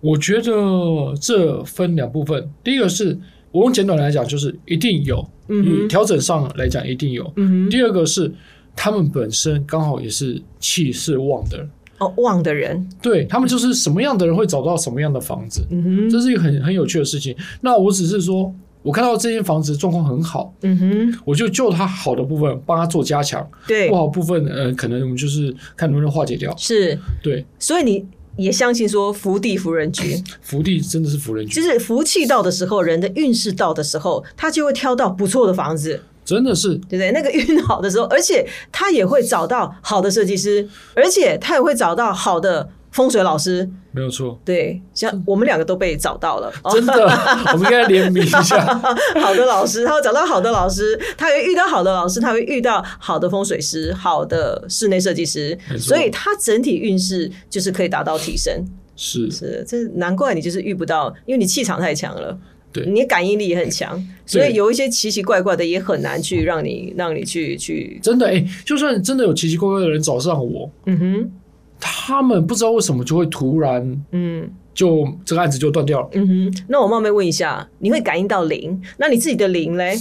[0.01, 3.17] 我觉得这分两部分，第一个是
[3.51, 8.31] 我用简短来讲，就是一定有，嗯，调整上来讲一定有，嗯第二个是
[8.75, 17.35] 他们本身刚好也是气势旺的人，哦，旺的人，对他们就是什么样的人会找到什么样的房子，嗯哼，这是一个很很有趣的事情。
[17.61, 18.53] 那我只是说。
[18.81, 26.55] 我看到这间房子状况很好，嗯哼，我就就它好的部分帮它做加强，对，不好部分，呃，可能我们就是看能不能化解掉。
[26.55, 28.05] 是，对，所以你
[28.37, 37.11] 也相信说福地福人居，福地真的是福人居，就是福气到的时候，人的运势到的时候，他就会挑到不错的房子，真的是，对不对？
[37.11, 42.69] 那个运好的时候，而且他也会找到好的设计师，而且他也会找到好的。
[42.91, 43.69] 风水老师。
[43.91, 47.07] 没有错，对，像我们两个都被找到了，真的，
[47.53, 48.63] 我们应该联名一下。
[49.19, 58.63] 好的老师，他会找到好的老师，他会遇到好的老师，他会遇到好的风水师、好的室内设计师，所以他整体运势就是可以达到提升。
[58.95, 59.29] 是。
[59.31, 62.37] 是，这难怪你就是遇不到，因为你气场太强了，
[62.71, 67.99] 对，你感应力也很强，所以有一些奇奇怪怪的也很难去让你让你去去。
[68.03, 71.31] 真的哎，就算真的有奇奇怪怪的人找上我，嗯哼。
[71.79, 76.09] 他们不知道为什么就会突然，嗯，就这个案子就断掉了。
[76.13, 78.81] 嗯哼，那我冒昧问一下，你会感应到灵？
[78.97, 79.97] 那你自己的灵嘞？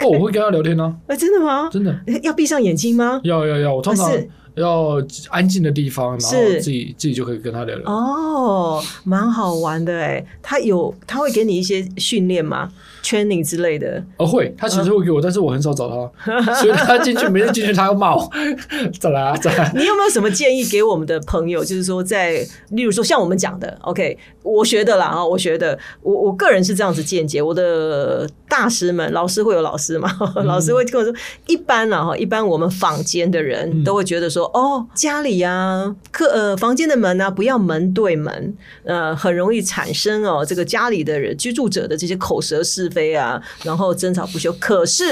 [0.00, 0.96] 哦，我会跟他聊天呢。
[1.06, 1.68] 啊，真的吗？
[1.70, 1.98] 真的？
[2.22, 3.20] 要闭上眼睛吗？
[3.24, 4.10] 要要要，我通常
[4.54, 7.90] 要安静的地方，然后自己自己就可以跟他聊聊。
[7.90, 12.70] 哦，蛮好玩的哎，他有他会给你一些训练吗
[13.06, 18.28] ？training 之类的，哦会，他其实会给我，但是我很少找他，所以他进去，每次进去他要骂我，
[18.98, 19.70] 再来啊，再来。
[19.76, 21.64] 你有没有什么建议给我们的朋友？
[21.64, 27.40] 就是说，在例如说像我们讲的，OK，我学的啦啊，我学的，我我个人是这样子见解。
[27.40, 30.10] 我的大师们，老师会有老师嘛？
[30.44, 31.14] 老师会跟我说，
[31.46, 42.90] 一般啦哈，一般我们坊间的人都会觉得说，哦，家里呀，客呃房间的门呢，不要门对门，呃，很容易产生哦，这个家里的人居住者的这些口舌是。
[42.96, 44.50] 非啊，然后争吵不休。
[44.54, 45.04] 可是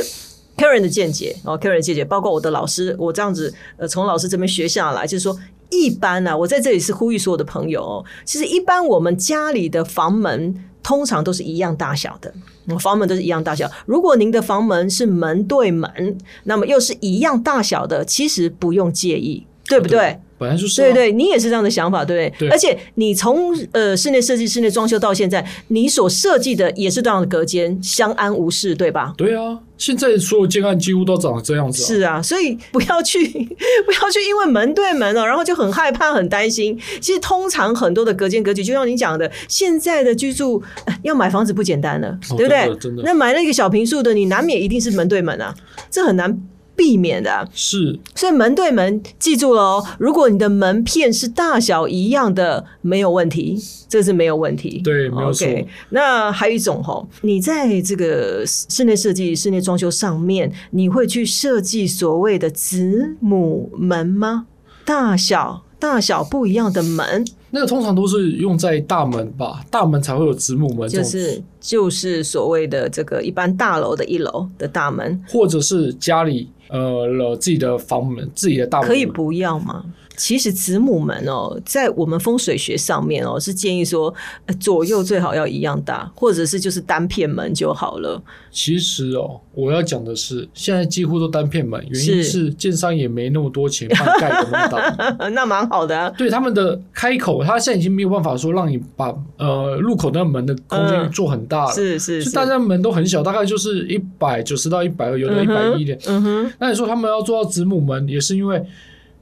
[0.57, 12.33] Karen 的见解哦，Karen 的见解，包括我的老师，我这样子呃，从老师这边学下来，就是说，一般呢，我在这里是呼吁所有的朋友哦，其实一般我们家里的房门通常都是一样大小的，
[12.79, 13.71] 房门都是一样大小。
[13.85, 20.19] 如果您的房门是门对门，那么又是一样大小的，其实不用介意，对不对？
[20.37, 22.49] 本来就是，对对，你也是这样的想法，对不对？
[22.49, 29.15] 而且你从呃室内设计、室内装修到现在，你所设计的也是这样的隔间，相安无事，对吧？
[29.17, 31.85] 对啊，现在所有建案几乎都长这样子。
[31.85, 33.25] 是啊，所以不要去，
[33.87, 36.77] 不要去，因为门对门了，然后就很害怕、很担心。
[37.01, 40.61] 其实通常很多的隔间格局，就像你讲的，现在的居住
[41.03, 42.77] 要买房子不简单了，对不对？
[42.81, 45.55] 真的，那买了一个小平数的，你难免一定是门对门啊，
[45.89, 46.37] 这很难。
[46.77, 49.87] 避免的是，所以门对门，记住了哦。
[49.99, 53.59] 如果你的门片是大小一样的，没有问题，
[53.89, 54.81] 这是没有问题。
[54.83, 55.47] 对，没有错。
[55.91, 64.47] 那还有一种哈，你在这个室内设计、室内装修上面，你会去设计所谓的子母门吗？
[64.85, 69.65] 大小大小不一样的门，那个通常都是用在大门吧？
[69.71, 76.51] 大门才会有子母门，就是就是所谓的这个一般大楼的一楼的大门，或者是家里。
[76.71, 79.85] 呃，了自己的房门，自己的大门可以不要吗？
[80.17, 84.15] 其实子母门哦，在我们风水学上面哦，是建议说
[84.61, 88.23] 左右最好要一样大，或者是就是单片门就好了。
[88.51, 95.29] 其实哦，我要讲的是，现在几乎都单片门，原因是建商也没那么多钱帮盖那么大。
[95.31, 96.15] 那蛮好的。
[96.17, 101.73] 对他们的开口，他现在已经没有办法说让你把呃入口那个门的空间做很大了。
[101.73, 105.99] 是是是，大家门都很小，大概就是一百九十到一百二，有的一百一点。
[106.07, 106.53] 嗯哼。
[106.61, 108.65] 那你说他们要做到子母门，也是因为。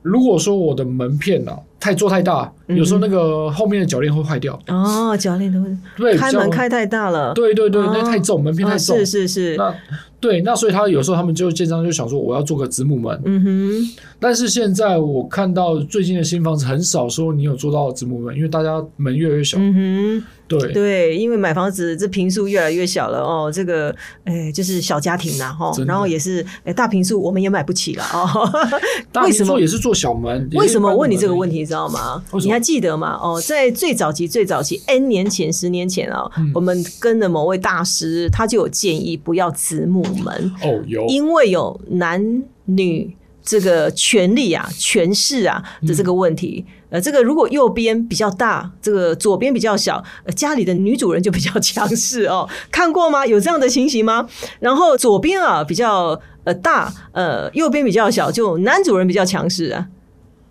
[0.03, 4.55] 如果说我的门片呢，太做太大，有时候那个后面的铰链会坏掉。
[4.69, 8.97] 哦，铰链都会对，开门开太大了，对对对，哦那太重，门片太重。
[8.99, 9.75] 是是是，那
[10.21, 13.21] 对，那所以他有时候他们就建商就想说，我要做个子母门。
[13.25, 19.59] 嗯哼，但是现在我看到最近的新房子很少说你有做到子母门，因为大家门越来越小。
[19.59, 23.93] 嗯哼，对对，因为买房子这平数越来越小了哦，这个
[24.23, 28.49] 哎就是小家庭啦哈然后也是哎大平数我们也买不起了哦，
[29.11, 30.49] 大为什么也是做小门？
[30.53, 31.67] 为什么我问你这个问题？
[31.73, 33.19] 知道吗你还记得吗？
[33.23, 46.67] 哦，在最早期、最早期 N 年前、十年前啊，嗯我们跟的某位大师，他就有建议不要子母门，哦，有因为有男女这个权利啊、权势啊的这个问题。
[46.91, 52.47] 呃，这个如果右边比较大，这个左边比较小，呃，家里的女主人就比较强势哦。
[52.71, 53.25] 看过吗？
[53.27, 54.29] 有这样的情形吗？
[54.61, 59.89] 然后左边啊比较呃大，呃，右边比较小，就男主人比较强势啊。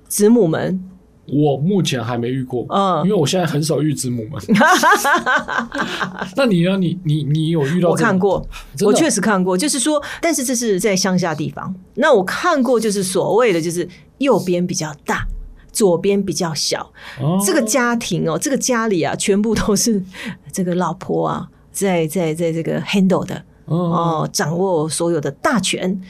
[0.07, 0.83] 子母门，
[1.31, 4.41] 我目前还没遇过，嗯因为我现在很少遇子母们。
[6.35, 6.75] 那你呢？
[6.77, 7.89] 你你你有遇到？
[7.89, 8.45] 我看，过，
[8.85, 11.73] 我确实看过，就是说，但是这是在乡下地方。
[11.95, 15.25] 那我看过，就是所谓的，就是右边比较大，
[15.71, 16.91] 左边比较小。
[17.21, 20.03] 哦这个家庭哦，这个家里啊，全部都是
[20.51, 26.01] 这个老婆啊，在在在这个 handle 的哦，哦，掌握所有的大权。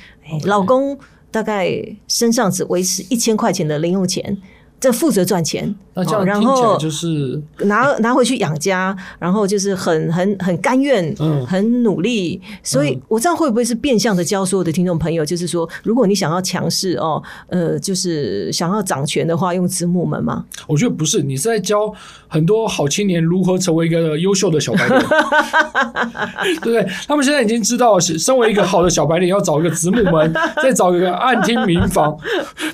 [0.46, 0.98] 老公
[1.30, 1.70] 大概
[2.08, 4.38] 身上只维持一千块钱的零用钱，
[4.82, 5.76] 这负责赚钱。
[5.94, 12.42] 那这样听起来后就是拿拿回去养家，然后就是很很很甘愿，嗯很努力。
[12.64, 20.46] 所以，我这样会不会是变相的教所有的听众朋友，就是说，如果你想要强势哦，呃，就是想要掌权的话，用子母门吗？
[20.68, 21.94] 我觉得不是，你是在教
[22.28, 25.02] 很多好青年如何成为一个优秀的小白脸，
[26.62, 26.88] 对不对？
[27.08, 32.18] 他们现在已经知道，是身为一个好的小白脸，要找一个子母门，再找一个暗厅民房，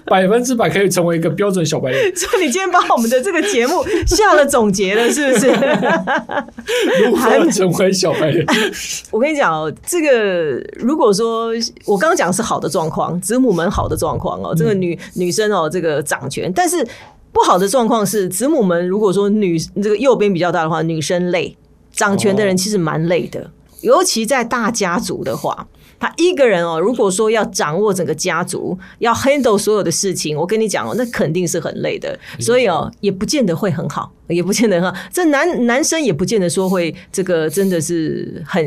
[0.06, 2.03] 百分之百可以成为一个标准小白脸。
[2.15, 5.47] 所以你今天把我们的这个节目 下了总结了，是不是？
[7.05, 8.45] 如何成为小白脸？
[9.11, 11.51] 我跟你讲哦，这个如果说
[11.85, 16.85] 我刚刚讲的是好的状况，子母们好的状况哦，这个女、女生哦，这个掌权，但是
[17.31, 21.55] 不好的状况是子母们，如果说女这个右边比较大的话，女生累，
[21.91, 25.67] 掌权的人其实蛮累的，尤其在大家族的话。
[25.99, 32.17] 他一个人哦，如果说要掌握整个家族，要 handle 所有的事情，我跟你讲哦，那肯定是很累的。
[32.39, 34.99] 所以哦，也不见得会很好，也不见得很好。
[35.12, 38.63] 这男男生也不见得说会这个真的是很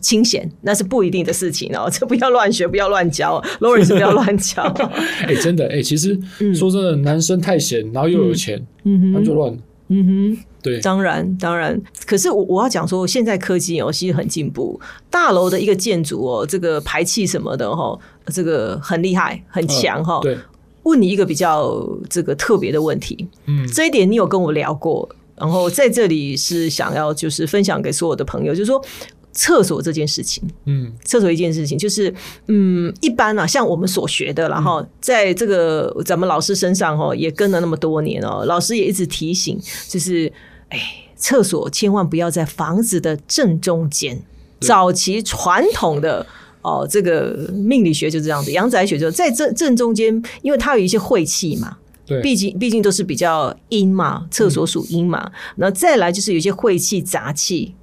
[0.00, 1.88] 清闲，那是不一定的事情哦。
[1.92, 4.62] 这不要乱学，不要乱教，Lawrence 不要乱教。
[5.26, 6.18] 哎、真的哎、其实
[6.54, 9.58] 说真的，男生太闲，然后又有钱，嗯哼，那就乱了。
[9.90, 10.44] 嗯哼。
[10.62, 20.38] 对，当然，当然，可是我我要讲说，现在科技哦，其实很进步，大楼的一个建筑哦，这个排气什么的哦，这个很厉害，很强哈、嗯对，
[20.82, 28.84] 问你一个比较这个特别的问题，嗯，这一点你有跟我聊过，然后在这里是想要就是分享给所有的朋友，就是说
[29.32, 32.12] 厕所这件事情，嗯，厕所一件事情，就是
[32.46, 40.32] 嗯，一般啊，像我们所学的，然后在这个咱们老师身上哦，也跟了那么多年哦，老师也一直提醒，就是
[40.70, 40.78] 哎，
[41.16, 44.20] 厕所千万不要在房子的正中间。
[44.60, 46.26] 早期传统的
[46.60, 57.74] 哦，这个命理学就这样子，阳宅学就在正正中间，因为它有一些晦气嘛，对，毕竟毕竟都是比较阴嘛，厕所属阴嘛，那、再来就是有一些晦气杂气。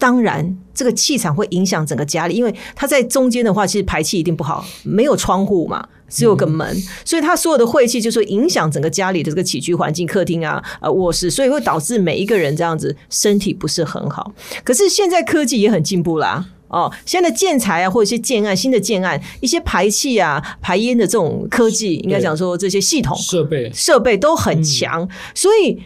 [0.00, 14.32] 当然，这个气场会影响整个家里，因为它在中间的话，其实排气一定不好，没有窗户嘛，只有个门，所以它所有的晦气就是影响整个家里的这个起居环境，客厅啊、呃卧室，所以会导致每一个人这样子身体不是很好。
[14.64, 16.46] 可是现在科技也很进步啦。
[16.68, 25.78] 哦，现在的建材啊，或者一些建案，新的建案，一些排气啊、排烟的这种科技，应该讲说这些系统设备设备都很强，所以。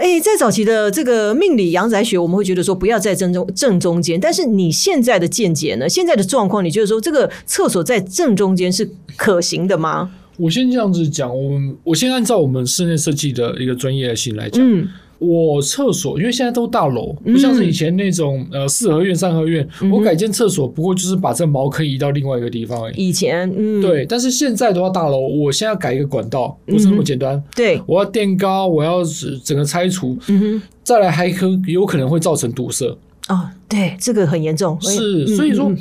[0.00, 4.18] 哎，在早期的这个命理阳宅学，我们会觉得说不要在正中正中间。
[4.18, 5.86] 但是你现在的见解呢？
[5.86, 10.10] 现在的状况，你觉得说这个厕所在正中间是可行的吗？
[10.38, 14.88] 我先这样子讲，我们我先按照我们室内设计的一个专业性来讲，嗯
[15.20, 23.08] 我厕所因为现在都大楼，不像是以前那种呃四合院、三合院，嗯我改建厕所不过就是把这茅坑移到另外一个地方而已。
[23.08, 27.42] 以前嗯，对，但是现在的话，大楼我现在改一个管道，不是那么简单。
[27.54, 29.02] 对，我要垫高，我要
[29.44, 32.86] 整个拆除，嗯哼，再来还可有可能会造成堵塞。
[33.28, 35.78] 哦，对，这个很严重，是，嗯所以说嗯，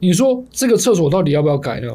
[0.00, 1.88] 你说这个厕所到底要不要改呢？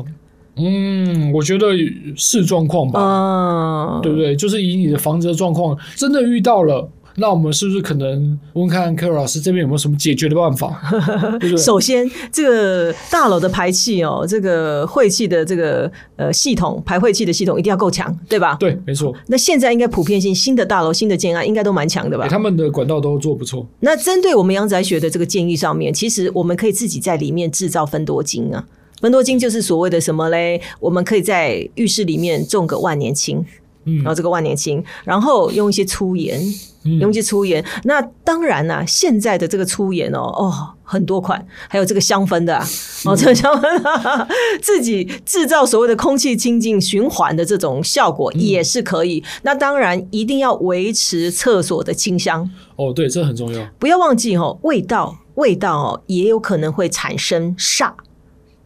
[0.63, 1.67] 嗯，我觉得
[2.15, 2.99] 视状况吧。
[3.01, 4.35] 嗯，对不对？
[4.35, 10.79] 就是以你的房子的状况，真的遇到了，那我们是不是可能问看柯老师这边有没有什么解决的办法？
[11.39, 11.57] 对不对？
[11.57, 18.55] 首先，这个大楼的排气哦，这个晦气的这个呃系统，排晦气的系统一定要够强，对吧？
[18.59, 19.13] 对，没错。
[19.27, 22.23] 那现在应该普遍性新的大楼、新的建案应该都蛮强的吧？
[22.23, 23.67] 欸他们的管道都做不错。
[23.81, 28.63] 那针对我们阳宅学的这个建议上面，其实我们可以自己在里面制造分多金啊。
[29.01, 30.61] 分多金就是所谓的什么嘞？
[30.79, 33.43] 我们可以在浴室里面种个万年青，
[33.85, 36.39] 嗯然后这个万年青，然后用一些粗盐，
[36.85, 37.65] 嗯用一些粗盐。
[37.83, 42.67] 那当然啦、现在的这个粗盐哦，哦，很多款，还有这个香氛的、啊，
[43.05, 44.27] 哦，这个香氛、啊、
[44.61, 49.23] 自己制造所谓的空气清净循环的这种效果也是可以。
[49.41, 52.47] 那当然一定要维持厕所的清香。
[52.75, 53.67] 哦，对，这很重要。
[53.79, 57.93] 不要忘记哦，味道味道哦，也有可能会产生煞。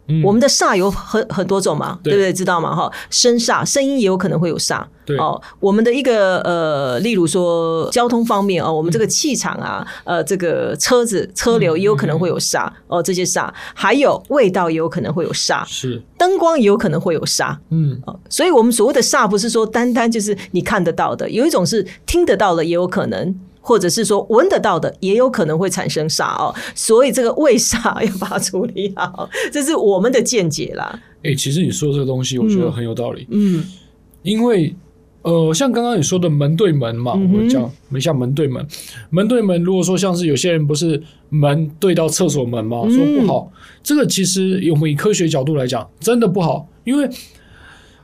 [0.08, 2.32] 嗯我们的煞有很很多种嘛，对对不对？
[2.32, 2.74] 知道吗？
[2.74, 4.84] 哈，声煞，声音也有可能会有煞。
[5.04, 17.56] 对哦，我们的一个呃，例如说交通方面哦，我们这个气场啊，呃，这个车子车流也有可能会有煞哦，这些煞，还有味道也有可能会有煞，是，灯光也有可能会有煞。
[17.70, 23.34] 嗯，哦，所以我们所谓的煞，不是说单单就是你看得到的，有一种是听得到的，也有可能。
[23.66, 31.02] 或者是说闻得到的，也有可能会产生煞哦，所以这个胃煞要把它处理好， 这是我们的见解啦。
[31.24, 33.64] 哎、其实你说这个东西，我觉得很有道理，嗯，
[34.22, 34.74] 因为。
[35.22, 38.64] 呃，像刚刚你说的门对门嘛，我讲一下门对门，
[39.10, 39.60] 门对门。
[39.64, 42.92] 如果说像是有些人不是门对到厕所门嘛，嗯。
[42.92, 43.50] 说不好，
[43.82, 47.10] 这个其实我们以科学角度来讲，真的不好，因为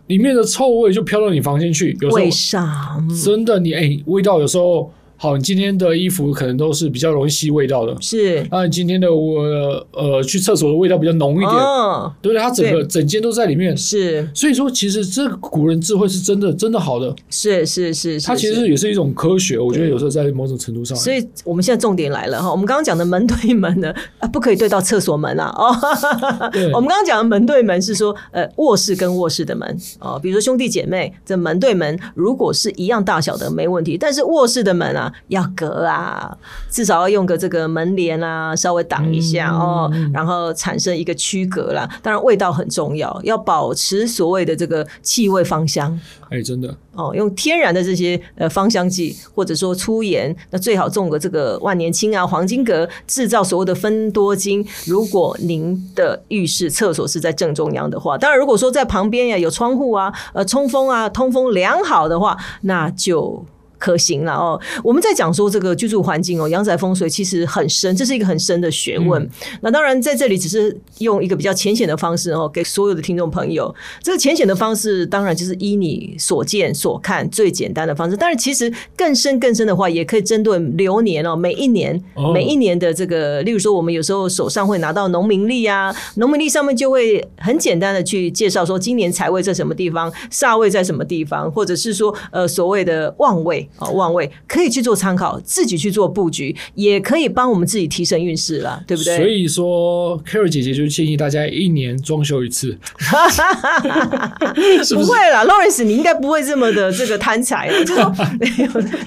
[0.08, 3.08] 里面的臭味就飘到你房间去，有时候胃煞，嗯。
[3.14, 4.92] 真的你哎、味道有时候
[5.22, 8.44] 好，你今天的衣服可能都是比较容易吸味道的，是。
[8.50, 9.44] 那你今天的我
[9.92, 12.42] 呃去厕所的味道比较浓一点，嗯，对不对？
[12.42, 14.28] 它整个整间都在里面，是。
[14.34, 25.70] 所以说其实这个古人智慧是真的真的好的，是是是，是它其实也是一种科学，我觉得有时候在某种程度上，所以我们现在重点来了哈，我们刚刚讲的门对门呢， 啊，不可以对到厕所门啊哦。
[26.50, 26.64] 对。
[26.72, 36.36] 我们刚刚讲的门对门是说，呃，卧室跟卧室的门哦，比如说兄弟姐妹这门对门，如果是一样大小的没问题，但是卧室的门啊要隔啊，
[36.70, 41.88] 至少要用个这个门帘啊，稍微挡一下嗯哦，然后产生一个区隔啦。
[42.02, 45.98] 当然味道很重要，要保持所谓的这个气味芳香。
[46.30, 54.66] 哎，真的哦，用天然的这些呃芳香剂，或者说粗盐，那最好种个这个万年青啊、黄金葛，制造所谓的分多精。
[54.86, 63.44] 如果您的浴室、厕所是在正中央的话，当然如果说在旁边呀有窗户啊、呃通风啊、通风良好的话，那就。
[63.82, 64.60] 可行了哦。
[64.84, 69.28] 我们在讲说这个居住环境哦，阳宅风水其实很深，这是一个很深的学问。
[69.60, 73.74] 那当然在这里只是用一个比较浅显的方式哦，给所有的听众朋友。
[74.00, 78.16] 这个浅显的方式，当然就是依你所见所看最简单的方式。
[78.16, 99.16] 但是其实更深更深的话，也可以针对流年哦，每一年、哦每一年的这个，例如说我们有时候手上会拿到农民历啊，农民历上面就会很简单的去介绍说今年财位在什么地方，煞位在什么地方，或者是说呃所谓的旺位啊、旺位可以去做参考，自己去做布局，也可以帮我们自己提升运势了，对不对？
[99.16, 102.76] 所以说，Carrie 姐姐就建议大家一年装修一次，
[104.84, 105.06] 是不是？
[105.06, 108.14] 不会啦，Lawrence，你应该不会这么的这个贪财啊，就是说，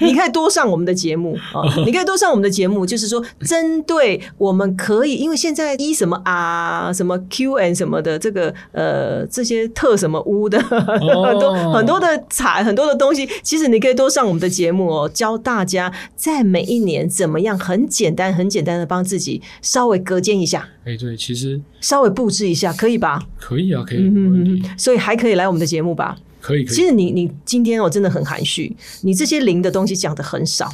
[0.00, 23.22] 你可以多上我们的节目啊，你可以多上我们的节目，就是说，针对我们可以，因为现在一什么啊，什么 Q N 什么的，这个呃这些特什么屋的、 很多很多的彩，很多的东西，其实你可以多上我们的节目哦，教大家在每一年怎么样很简单、很简单的帮自己稍微隔间一下，哎，对，其实稍微布置一下，可以吧？
[23.38, 26.16] 可以啊，可以，嗯嗯嗯，所以还可以来我们的节目吧。
[26.40, 26.74] 可以，可以。
[26.74, 30.72] 其实你你今天我真的很含蓄，你这些零的东西讲的很少，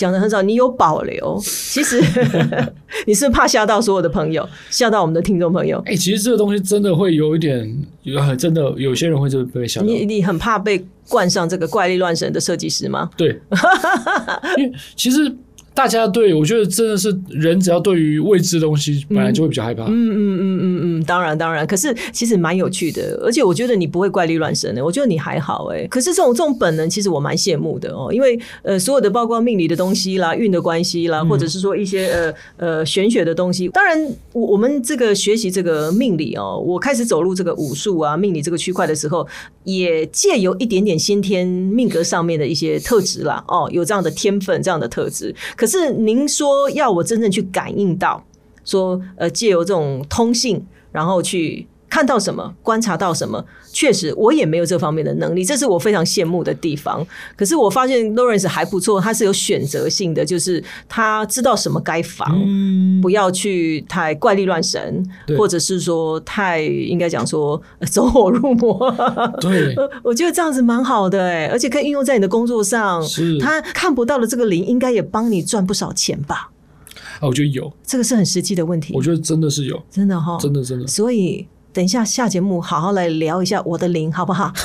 [0.00, 1.38] 讲的很少，你有保留。
[1.42, 2.00] 其实
[3.06, 5.78] 你是是怕吓到所有的朋友，吓到我们的听众朋友。
[5.84, 7.70] 哎、其实这个东西真的会有一点，
[8.02, 9.86] 有真的有些人会就被吓到。
[9.86, 13.10] 你你很怕被冠上这个怪力乱神的设计师吗？
[13.14, 13.38] 对，
[14.56, 15.30] 因为其实
[15.80, 19.84] 大家对我觉得真的是人，只要对于未知的东西，本来就会比较害怕。
[19.84, 25.86] 嗯嗯嗯嗯嗯，当然当然，可是其实蛮有趣的，而且我觉得你不会怪力乱神的，我觉得你还好哎。
[25.86, 33.98] 可是这种这种本能，其实我蛮羡慕的哦，因为呃，所有的包括命理的东西啦、运的关系啦，或者是说一些呃呃玄学的东西，当然
[34.34, 39.26] 我我们这个学习这个命理哦，我开始走入这个武术啊、命理这个区块的时候，
[39.64, 45.34] 也借由一点点先天命格上面的一些特质啦，哦，有这样的天分、这样的特质。
[45.56, 48.24] 可是您说要我真正去感应到。
[48.62, 50.62] 说呃，借由这种通信，
[50.92, 57.06] 然后去看看到什么，观察到什么，确实我也没有这方面的能力，这是我非常羡慕的地方。
[57.36, 65.04] 可是我发现 Lawrence 还不错，他是有选择性的，就是他知道什么该防，嗯，不要去太怪力乱神，
[65.36, 68.90] 或者是说太应该讲说呃 走火入魔。
[69.38, 73.02] 对， 我觉得这样子蛮好的哎、而且可以运用在你的工作上。
[73.02, 76.50] 是他看不到的这个零，应该也帮你赚不少钱吧？
[77.20, 80.86] 啊，我觉得有，这个是很实际的问题我，觉得真的是有，真的哈、真的真的。
[80.86, 84.52] 所以等一下下节目好好来聊一下我的灵，好不好？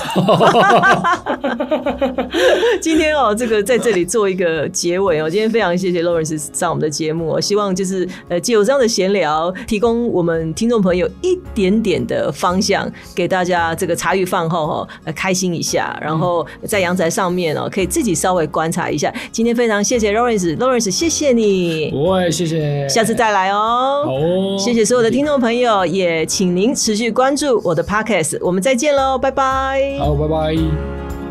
[2.82, 5.30] 今天哦，这个在这里做一个结尾哦。
[5.30, 19.14] 今天非常谢谢 Lawrence 上我们的节目哦，希望就是呃，借由这样的闲聊，提供我们听众朋友一点点的方向，给大家这个茶余饭后哦，呃，开心一下，然后在阳宅上面哦，可以自己稍微观察一下。
[19.32, 24.04] 今天非常谢谢 Lawrence，Lawrence 谢谢你，不会，谢谢，下次再来哦。
[24.06, 29.98] 好哦，谢谢所有的听众朋友，也请您持续关注我的 podcast，我们再见喽，拜拜。
[30.00, 31.25] 好，拜拜。